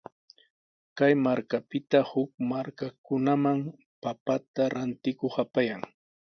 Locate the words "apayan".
5.43-5.81